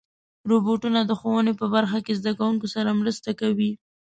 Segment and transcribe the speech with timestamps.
[0.49, 3.71] روبوټونه د ښوونې په برخه کې زدهکوونکو سره مرسته کوي.